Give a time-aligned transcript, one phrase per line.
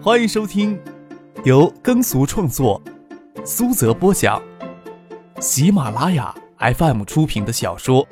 [0.00, 0.80] 欢迎收听
[1.44, 2.80] 由耕俗创作、
[3.44, 4.40] 苏泽播讲、
[5.40, 8.06] 喜马拉雅 FM 出品的小说《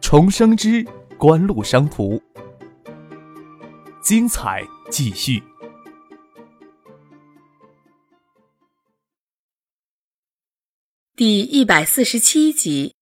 [0.00, 0.84] 重生之
[1.16, 2.14] 官路商途》，
[4.02, 5.40] 精彩继续，
[11.14, 12.96] 第一百四十七集。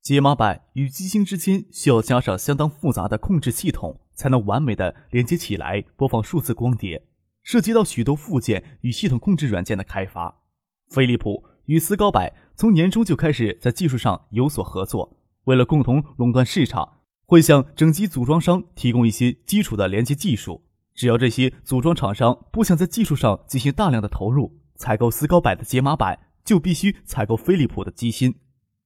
[0.00, 7.06] 解码板与机芯之间需要加上相当复杂的控制系统，才能完美的连接起来播放数字光碟，
[7.42, 10.42] 涉及到许多附件与系统控制软件的开发。
[10.88, 20.62] 飞利浦与斯高柏从年初就开始在技术上有所合作，为了共同垄断市场，会向整机组装商提供一些基础的连接技术。
[20.94, 28.34] 只要这些组装厂商不想在技术上进行大量的投入，采购斯高柏的解码板，就必须采购飞利浦的机芯。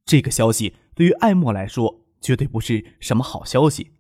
[0.04, 0.74] 这个消息。
[0.95, 3.92] 对于爱默来说，绝对不是什么好消息，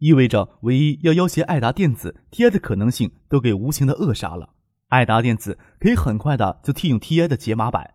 [0.00, 4.54] 意味着唯一要要挟爱达电子 TI 的可能性都给无情的扼杀了。
[4.88, 7.94] 爱达电子可以很快的就替用 TI 的解码板，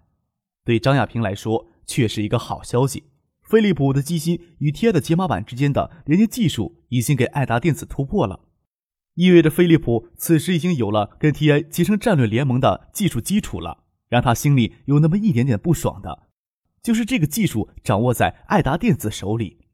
[0.64, 3.12] 对张亚平来说却是一个好消息。
[3.44, 8.40] 飞利浦的机芯与 TI 的解码板之间的连接技术已经给爱达电子突破了，
[9.16, 13.84] 意味着飞利浦此时已经有了跟 TI 结成战略联盟的技术基础了。
[14.08, 16.28] 让他心里有那么一点点不爽的。
[16.84, 19.66] 就是这个技术掌握在爱达电子手里，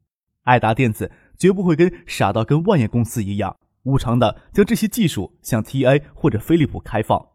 [0.43, 1.11] 爱达电子
[1.41, 7.29] 绝不会跟傻到跟万业公司一样，无偿的将这些技术向 TI 或者飞利浦开放。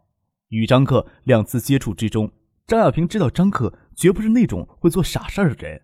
[0.50, 2.30] 与张克两次接触之中，
[2.68, 5.82] 张亚平知道张克绝不是那种会做傻事儿的人。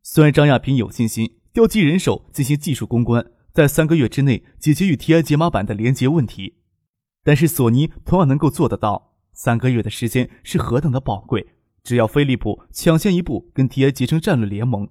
[0.00, 6.54] 虽然张亚平有信心调集人手进行技术攻关，在三个月之内解决与 TI 解码板的连接问题，
[7.24, 9.16] 但是索尼同样能够做得到。
[9.32, 11.48] 三个月的时间是何等的宝贵。
[11.82, 14.88] 只要飞利浦抢先一步跟 TI 结成战略联盟，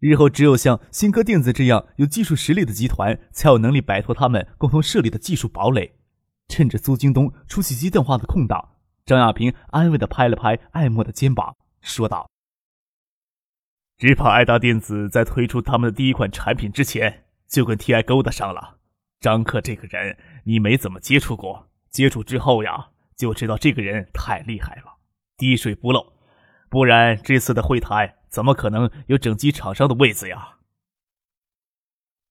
[0.00, 5.94] 日后只有像新科电子这样有技术实力的集团，才有能力摆脱他们共同设立的技术堡垒。
[6.48, 8.70] 趁着苏京东出去接电话的空档，
[9.04, 12.28] 张亚平安慰地拍了拍艾默的肩膀，说道
[13.98, 18.78] ：“只怕爱达电子在推出他们的第一款产品之前，就跟 TI 勾搭上了。
[19.20, 24.96] 张克这个人，你没怎么接触过，接触之后呀，就知道这个人太厉害了。”
[25.36, 26.14] 滴水不漏，
[26.70, 30.58] 不然这次的会谈怎么可能有整机厂商的位子呀？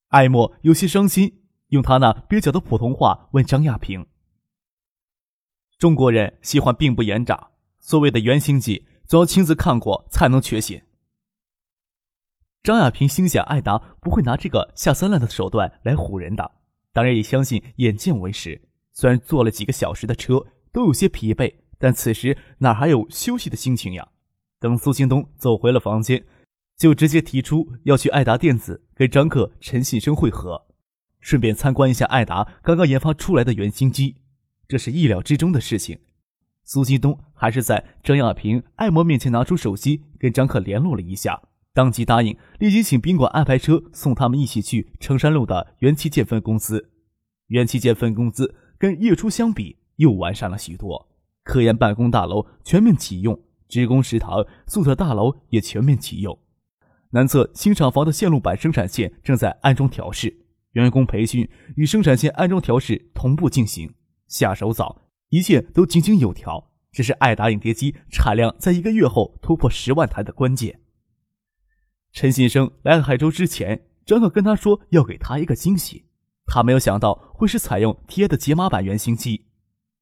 [0.07, 4.07] 艾默有些伤心，用他那蹩脚的普通话问张亚平
[5.77, 10.81] ：“中国人喜欢并不言诈，所谓的原型机，总要亲自看过才能确信。”
[12.63, 16.51] 张亚平心想，艾达不会拿这个下三滥的手段来唬人的，
[16.91, 18.69] 当然也相信眼见为实。
[18.93, 21.53] 虽然坐了几个小时的车，都有些疲惫。
[21.81, 24.09] 但此时哪还有休息的心情呀？
[24.59, 26.25] 等苏京东走回了房间，
[26.77, 30.67] 就直接提出要去爱达电子跟张克、陈信生会合，
[31.19, 34.17] 顺便参观一下爱达刚刚研发出来的原型机。
[34.67, 35.99] 这是意料之中的事情。
[36.63, 41.41] 苏京东还是在张亚平、艾摩面前拿出手机跟张克联络了一下，
[41.73, 46.91] 当即答应立即请宾馆安排车送他们一起去成山路的元器件分公司。
[47.47, 51.09] 元器件分公司跟月初相比又完善了许多。
[51.43, 56.37] 科研办公大楼全面启用，职工食堂、宿舍大楼也全面启用。
[57.11, 63.93] 南侧新厂房的线路板生产线正在安装调试，员工培训与生产线安装调试同步进行。
[64.27, 66.71] 下手早，一切都井井有条。
[66.91, 70.81] 这是爱达影碟机产量在一个月后突破十万台的关键。
[72.11, 76.05] 陈新生来海州之前，张可跟他说要给他一个惊喜，
[76.47, 79.45] 他没有想到会是采用 TI 的解码板原型机。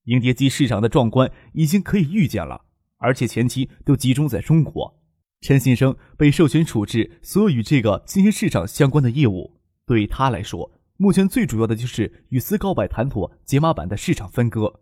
[0.06, 2.64] 影碟机市场的壮观已经可以预见了，
[2.98, 5.00] 而且前期都集中在中国。
[5.42, 14.82] 陈先生被授权处置所有与这个新兴市场相关的业务，对于他来说，目前最主要的就是与斯高柏谈妥解码板的市场分割。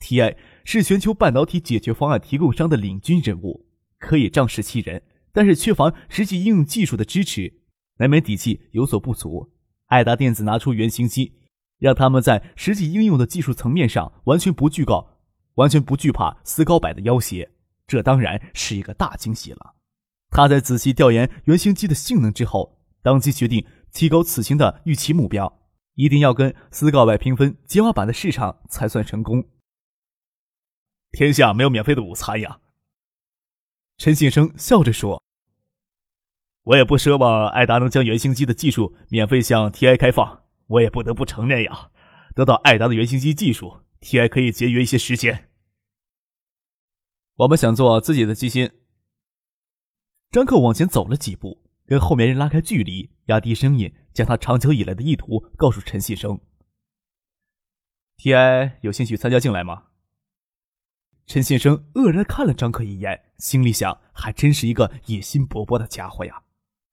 [0.00, 3.66] TI 是全球半导体解决方案提供商的领军人物，
[3.98, 7.60] 可以仗势欺人，但是缺乏实际应用技术的支持，
[7.98, 9.52] 难免底气有所不足。
[9.86, 11.40] 爱达电子拿出原型机。
[11.80, 15.19] 让他们在实际应用的技术层面上完全不惧高，
[15.60, 17.48] 完全不惧怕斯高柏的要挟，
[17.86, 19.74] 这当然是一个大惊喜了。
[20.30, 25.60] 他在仔细调研原型机的性能之后，当即决定提高此行的预期目标，
[25.94, 29.44] 一定要跟斯高柏平分解码板的市场才算成功。
[31.12, 32.60] 天下没有免费的午餐呀，
[33.98, 35.22] 陈信生笑着说
[36.64, 40.38] ：“我也不奢望艾达能将原型机的技术免费向 TI 开放。”
[40.70, 41.90] 我也不得不承认呀，
[42.32, 45.49] 得到艾达的原型机技术，TI 可以节约一些时间。
[47.40, 48.70] 我们想做自己的机芯。
[50.30, 56.38] 张克往前走了几步，跟后面人拉开距离，压低声音，将他长久以来的意图告诉陈信生。
[58.18, 59.84] ？TI 有兴趣参加进来吗？
[61.24, 66.42] 陈先生愕然看了张克一眼，心里想：还真是一个野心勃勃的家伙呀。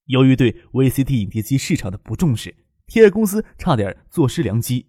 [0.05, 2.55] 由于对 VCD 影碟机市场的不重视
[2.87, 4.87] ，TI 公司差点坐失良机。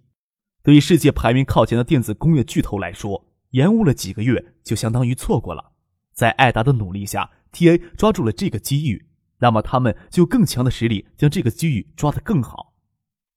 [0.62, 5.72] 对于世界排名靠前的电子工业巨头来说，延误了几个月就相当于错过了。
[6.12, 9.06] 在艾达的努力下，TA 抓住了这个机遇，
[9.38, 12.74] 那么他们就更强的实力将这个机遇抓得更好。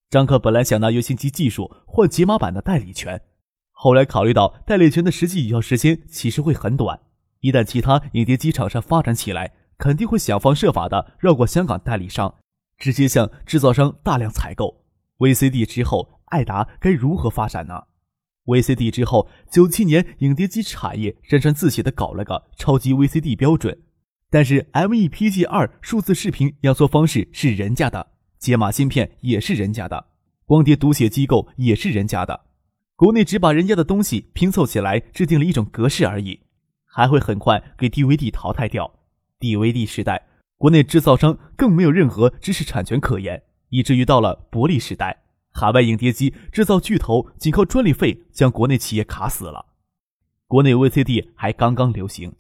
[0.10, 3.22] 张克本来想拿游戏机技术换解码版的代理权。
[3.72, 7.00] 后来考虑到代理权的实际有效时间其实会很短，
[7.40, 12.36] 一旦其他影碟机厂商发展起来，肯定会想方设法的绕过香港代理商，
[12.78, 14.84] 直接向制造商大量采购
[15.20, 15.66] VCD。
[15.66, 17.84] 之后，艾达该如何发展呢
[18.46, 23.78] ？VCD 之后，九七年影碟机产业沾沾自喜的搞了个超级 VCD 标准，
[24.30, 30.08] 但是 MEPG 二数字视频压缩方式是人家的，解码芯片也是人家的，
[30.46, 32.48] 光碟读写机构也是人家的。
[32.96, 36.42] 国内只把人家的东西拼凑起来，制定了一种格式而已，
[36.86, 39.00] 还会很快给 DVD 淘汰掉。
[39.40, 40.28] DVD 时代，
[40.58, 49.68] 国内制造商更没有任何知识产权可言，以至于到了薄利时代，海外影碟机制造巨头仅靠专利费将国内企业卡死了。
[50.48, 52.34] 国内 VCD 还刚刚流行，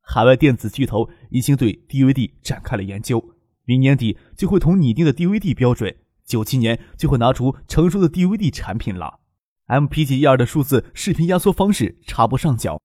[0.00, 3.34] 海外电子巨头已经对 DVD 展开了研究，
[3.64, 9.20] 明年底就会同拟定的 DVD 标准，九七年就会拿出成熟的 DVD 产品了。
[9.68, 12.80] MPG 二的数字视频压缩方式插不上脚，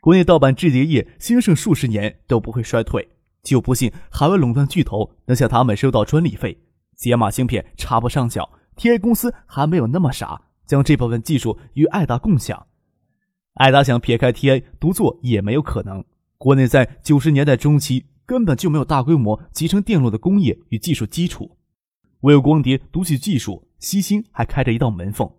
[0.00, 3.08] 国内盗版制碟业兴盛数十年都不会衰退，
[3.42, 6.60] 就不信海外垄断巨头能向他们收到专利费。
[6.96, 12.66] 解码芯片插不上脚，TI 公司还没有那么傻，将这部分技术与爱达共享。
[13.54, 16.04] 爱达想撇开 TI 独做也没有可能。
[16.38, 21.56] 国内在九十年代中期根本就没有大规模集成电路的工业与技术基础，
[22.20, 25.30] 唯有光碟读取技术，西星还开着一道门缝。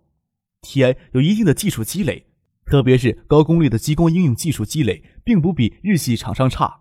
[0.62, 2.26] TI 有一定的技术积累，
[2.64, 6.80] 特别是高功率的激光应用技术积累，并不比日系厂商差。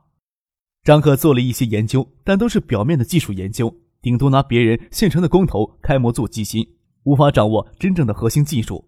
[0.84, 3.75] 张克做了一些研究，但都是表面的技术研究，
[4.06, 6.75] 顶多拿别人现成的光头开模做机芯，
[7.06, 8.88] 无法掌握真正的核心技术，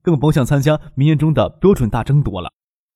[0.00, 2.48] 更甭想参加明年中的标准大争夺了。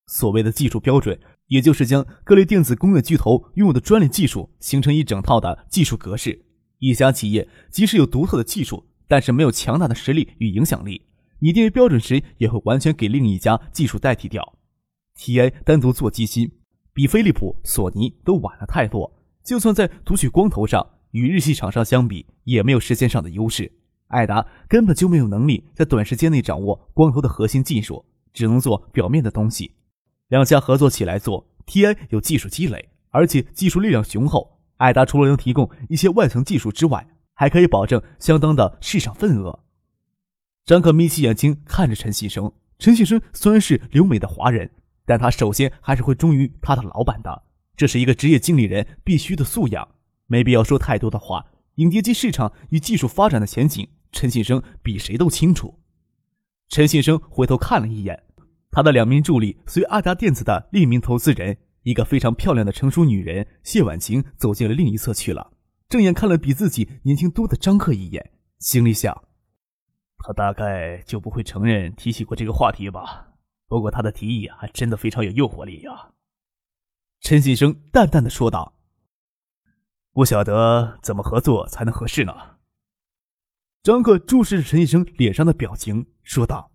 [0.06, 1.18] 所谓的技术标准，
[1.48, 6.46] 也就是将各类电子工业巨头拥有的专利技术形成一整套的技术格式。
[6.78, 11.02] 一家企业即使有独特的技术，但是没有强大的实力与影响力，
[11.40, 14.56] 拟定标准时也会完全给另一家技术代替掉。
[15.18, 16.52] TI 单独做机芯，
[16.92, 19.12] 比飞利浦、索尼都晚了太多。
[19.42, 20.84] 就算在读取光头上
[21.16, 23.72] 与日系厂商相比，也没有时间上的优势。
[24.08, 28.04] 爱达根本就没有能力在短时间内掌握光头的核心技术，
[28.34, 29.72] 只能做表面的东西。
[30.28, 34.60] 两家合作起来做，TI 有技术积累，而且技术力量雄厚。
[34.76, 39.60] 爱达除了能提供一些外层技术之外，还可以保证相当的市场份额。
[40.66, 42.52] 张可眯起眼睛看着陈信生。
[42.78, 44.70] 陈信生虽然是留美的华人，
[45.06, 49.95] 但他首先还是会忠于他的老板的，这是一个职业经理人必须的素养。
[50.26, 51.46] 没必要说太多的话。
[51.76, 55.78] 影碟机市场与技术发展的前景，陈信生比谁都清楚。
[56.68, 58.24] 陈信生回头看了一眼，
[58.70, 65.52] 他的两名助理随阿达电子的另一名投资人，一个非常漂亮的成熟女人谢婉晴，走进了另一侧去了。
[65.88, 69.14] 正眼看了比自己年轻多的张克一眼，心里想：
[70.18, 73.28] 他大概就不会承认提起过这个话题吧。
[73.68, 75.92] 不过他的提议还真的非常有诱惑力呀。
[77.20, 78.72] 陈信生淡淡的说道
[80.16, 82.32] ：“不晓得怎么合作才能合适呢？”
[83.84, 86.70] 张克注视着陈医生脸上的表情，说道：“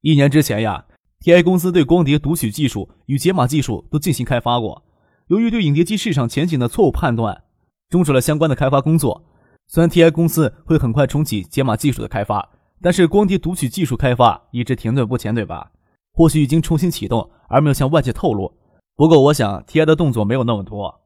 [0.00, 0.86] 一年之前呀
[1.18, 4.84] ，TI 公司对光碟读取技术与解码技术都进行开发过，
[5.26, 7.42] 由于对影碟机市场前景的错误判断。”
[7.90, 9.24] 终止了相关的开发工作。
[9.66, 12.48] 虽然 TI 公司会很快重启解码技术的开发，
[12.80, 15.72] 但是光碟读取技术开发一直停顿不前，对吧？
[16.12, 18.56] 或许已经重新启动，而没有向外界透露。
[18.94, 20.99] 不过，我想 TI 的动作没有那么多。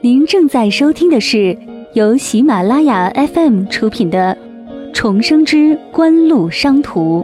[0.00, 1.58] 您正在收听的是
[1.92, 4.32] 由喜马拉雅 FM 出品的
[4.94, 7.20] 《重生之官路商途》。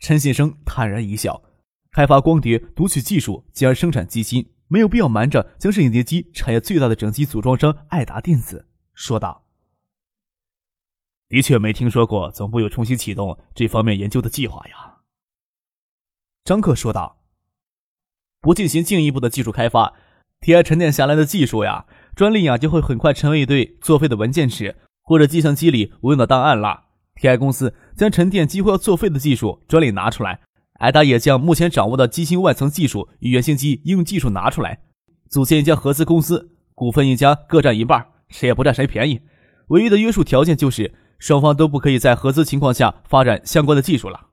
[0.00, 1.44] 陈先生坦然一笑
[1.94, 9.44] ：“开发光碟读取技术，进而生产机芯，没有必要瞒着将是影碟机产业最大的整机组装商爱达电子。”说道
[11.30, 15.02] ：“的确没听说过总部有重新启动这方面研究的计划呀。”
[16.42, 17.21] 张克说道
[18.42, 19.94] ：“不进行进一步的技术开发
[20.40, 26.86] ，TI 沉淀下来的技术呀、专利呀，就会很快成为一堆作废的文件纸或者计算机里无用的档案了。”
[27.20, 30.40] TI 公司将沉淀几乎要作废的技术专利拿出来，
[30.80, 34.80] 艾达也将目前掌握的机芯外层技术与原型机应用技术拿出来，
[35.30, 39.20] 组建一家合资公司，股份一家各占一半，谁也不占谁便宜。
[39.68, 44.31] 唯一的约束条件就是双方都不可以在合资情况下发展相关的技术了。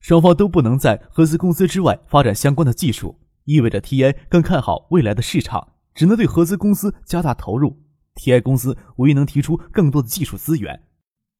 [0.00, 7.82] 双方都不能在合资公司之外发展相关的技术，意味着 TI 更看好未来的市场，只能对合资公司加大投入。
[8.14, 10.82] TI 公司唯一能提出更多的技术资源，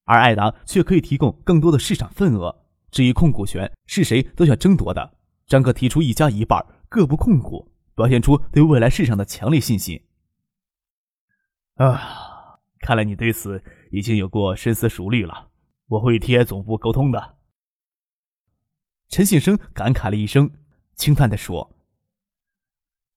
[0.04, 2.64] 而艾达却可以提供更多的市场份额。
[2.90, 5.18] 至于控股权，是谁都想争夺的。
[5.46, 10.02] 张克提出一家一半，各不控股，表现出对未来市场的强烈信心。
[11.74, 15.48] 啊，看来你对此已经有过深思熟虑了。
[15.86, 17.37] 我会与 TI 总部沟通的。
[19.08, 20.50] 陈信生感慨了一声，
[20.94, 21.74] 轻叹地说：“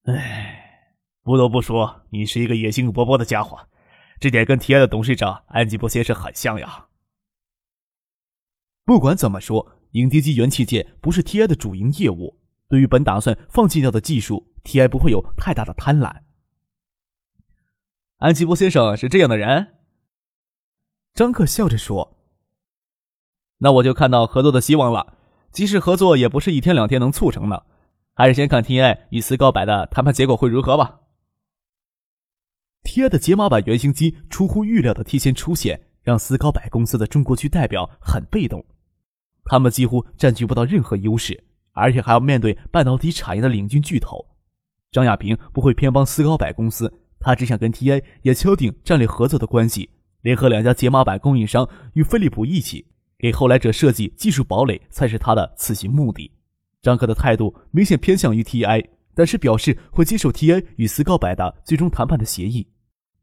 [0.03, 3.67] 哎，不得不说，你是一个野心勃勃的家伙，
[4.19, 6.87] 这点跟 TI 的董事长安吉波先生很像呀。”
[8.85, 12.39] 不管怎么说，影碟机元器件不是 TI 的主营业务。
[12.69, 16.21] 对于本打算放弃掉的技术，TI 不会有太大的贪婪。
[18.17, 19.75] 安吉波先生是这样的人，
[21.13, 22.17] 张克笑着说
[23.59, 25.17] ：“那我就看到合作的希望了。”
[25.51, 27.65] 即使合作也不是一天两天能促成的，
[28.13, 30.99] 还是先看 TI 与斯高柏的谈判结果会如何吧。
[32.83, 38.65] TI 的解码版原型机出乎预料的提前出现，让斯高柏公司的中国区代表很被动，
[39.43, 41.43] 他们几乎占据不到任何优势，
[41.73, 44.25] 而且还要面对半导体产业的领军巨头。
[44.91, 49.89] 张亚平不会偏帮斯高柏公司，他只想跟 TI 也敲定战略合作的关系，
[50.21, 52.87] 联合两家解码板供应商与飞利浦一起。
[53.21, 56.31] 给后来者设计技术堡垒才是他的此行目的。
[56.81, 62.67] 张克的态度明显偏向于 TI，但是表示会接受 TI 与斯高柏的最终谈判的协议，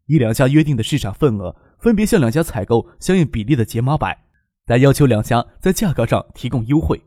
[0.07, 4.17] 以两家约定的市场份额分别向两家采购相应比例的解码板，
[4.65, 7.03] 但要求两家在价格上提供优惠。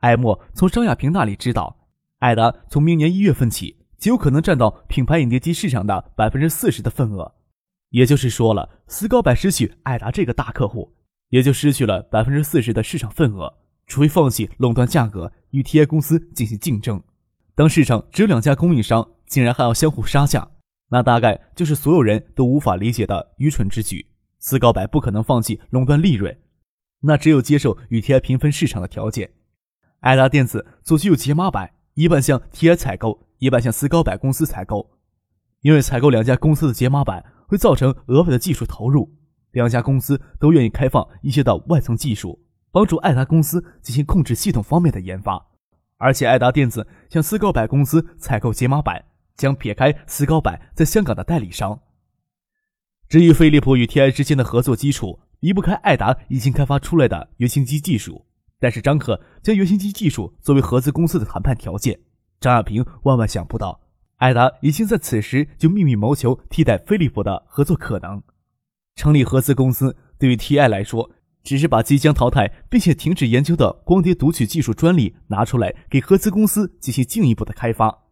[0.00, 1.88] 艾默从张亚平那里知道，
[2.18, 7.34] 艾达从明年一月份起极有可能占到品牌影碟机市场的百分之四十的份额，
[7.88, 10.95] 也就是说了，斯高柏失去艾达这个大客户。
[11.30, 13.52] 也就失去了百分之四十的市场份额，
[13.86, 17.02] 除非放弃垄断价格与 TI 公司进行竞争。
[17.54, 20.48] 当市场只有两家供应商，竟然还要相互杀价，
[20.90, 24.06] 那大概就是所有人都无法理解的愚蠢之举。
[24.38, 26.38] 斯高柏不可能放弃垄断利润，
[27.00, 29.32] 那只有接受与 TI 平分市场的条件。
[30.00, 34.92] 爱达电子所需有解码板，一半向 TI 采购，一半向斯高柏公司采购。
[35.62, 39.16] 因为采购两家公司的解码板会造成额外的技术投入。
[39.56, 42.38] 两家公司都愿意开放一些的外层技术，
[42.70, 45.46] 帮助爱达公司进行控制系统方面的研发。
[45.96, 49.02] 而且，爱达电子向斯高柏公司采购解码板，
[49.34, 51.80] 将撇开斯高柏在香港的代理商。
[53.08, 58.26] 至于飞利浦与 TI 之间的合作基础，离不开爱达已经开发出来的原型机技术。
[58.60, 61.98] 但是，张可将原型机技术作为合资公司的谈判条件，
[62.40, 63.80] 张亚平万万想不到，
[64.16, 68.22] 爱达已经在此时就秘密谋求替代飞利浦的合作可能。
[68.96, 71.10] 成立合资公司对于 TI 来说，
[71.44, 78.04] 只是把即将淘汰并且停止研究的光碟读取技术专利拿出来给合资公司进行进一步的开发。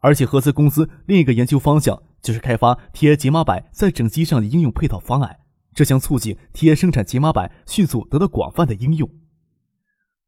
[0.00, 5.40] 而且合资公司另一个研究方向就是开发 TI 解码板在整机上的应用配套方案，
[5.74, 9.08] 这将促进 TI 生产解码板迅速得到广泛的应用。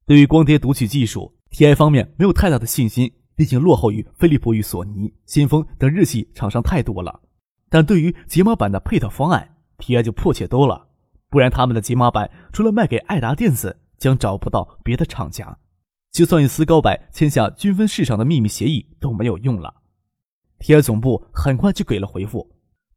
[0.05, 7.23] 对于光碟读取技术，TI 方面没有太大的信心，毕竟落后于飞利浦与索尼、先锋等日系厂商太多了。
[7.71, 9.52] 但对于解码板的配套方案
[9.83, 10.87] ，TI 就迫切多了，
[11.29, 15.59] 不然他们的解码板除了卖给爱达电子，将找不到别的厂家。
[16.13, 19.83] 就算与斯高柏签下均分市场的秘密协议都没有用了。
[20.61, 22.55] TI 总部很快就给了回复，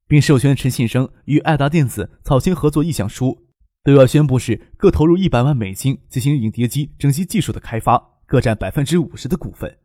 [0.07, 3.47] 并授权陈信生与爱达电子草签合作意向书，
[3.83, 9.79] 对外宣布是各投入一百万美金进行影碟机整机技术的开发，各占百分之五十的股份。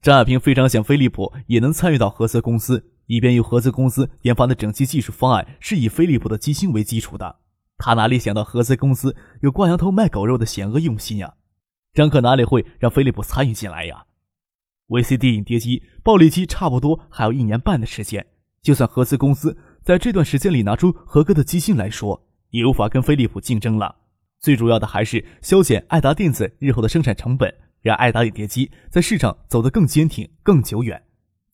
[0.00, 2.92] 张亚平非常想飞利浦也能参与到合资公司。
[3.08, 7.36] 以便由合资公司研发的整机技术方案是以飞利浦的机芯为基础的，
[7.78, 11.34] 他哪里想到合资公司有挂羊头卖狗肉的险恶用心呀？
[11.94, 14.04] 张克哪里会让飞利浦参与进来呀
[14.88, 18.26] ？VCD 影碟机暴力机差不多还有一年半的时间，
[18.60, 23.96] 就算合资公司在这段时间里拿出合格的机芯来说，也无法跟飞利浦竞争了。
[24.38, 31.02] 最主要的还是削减爱达电子日后的生产成本，让爱达影碟机在市场走得更坚挺、更久远。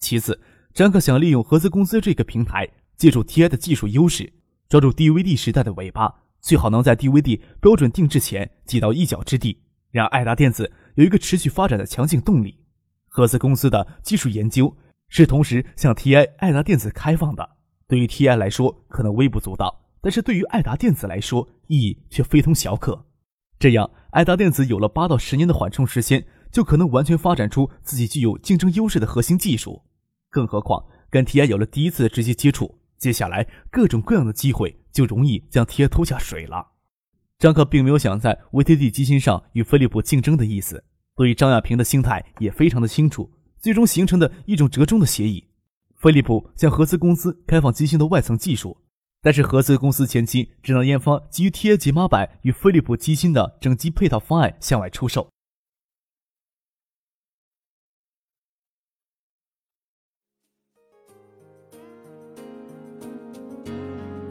[0.01, 0.41] 其次。
[0.75, 4.33] 张克想利用合资公司这个平台，借助 TI 的技术优势，
[4.69, 9.63] 抓住 DVD 时代的尾巴，最好能在 DVD 标准定制前挤到一脚之地，
[9.93, 12.59] 让爱达电子有一个持续发展的强劲动力。
[13.07, 14.77] 合资公司的技术研究
[15.09, 17.51] 是同时向 TI、爱达电子开放的，
[17.87, 23.07] 对于 TI 来说可能微不足道，但是对于爱达电子来说意义却非同小可。
[23.61, 29.83] 这样，爱达电子有了八到十年的缓冲时间，就可能完全发展出自己具有竞争优势的核心技术。
[30.35, 36.73] 更何况跟 TI 有了第一次直接接触，接下来各种各样的机会就容易将 TI 拖下水了。
[37.39, 40.83] 张克并没有想在 VTD 机芯上与飞利浦竞争的意思，
[41.15, 45.47] 对于张亚平的心态也非常的清楚，最终形成的一种折中的协议。
[45.95, 48.77] 飞利浦向合资公司开放机芯的外层技术，
[49.23, 55.29] 但是合资公司前期只能研发基于 TI 解码板与飞利浦机芯的整机配套方案向外出售。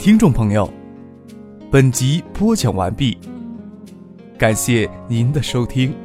[0.04, 0.70] 听众朋友，
[1.72, 3.18] 本集播讲完毕，
[4.38, 5.96] 感谢您的收听。